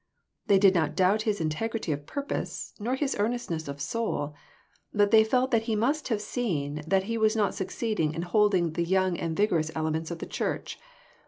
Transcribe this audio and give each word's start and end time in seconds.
They 0.47 0.57
did 0.57 0.73
not 0.73 0.95
doubt 0.95 1.21
his 1.29 1.39
integrity 1.39 1.91
of 1.91 2.07
purpose, 2.07 2.73
nor 2.79 2.95
his 2.95 3.15
earnestness 3.19 3.67
of 3.67 3.79
soul; 3.79 4.33
but 4.91 5.11
they 5.11 5.23
felt 5.23 5.51
that 5.51 5.65
he 5.69 5.75
must 5.75 6.07
have 6.07 6.21
seen 6.21 6.81
that 6.87 7.03
he 7.03 7.19
was 7.19 7.35
not 7.35 7.53
succeed 7.53 7.99
ing 7.99 8.15
in 8.15 8.23
holding 8.23 8.71
the 8.73 8.83
young 8.83 9.15
and 9.19 9.37
vigorous 9.37 9.69
elements 9.75 10.09
of 10.09 10.17
the 10.17 10.25
church. 10.25 10.79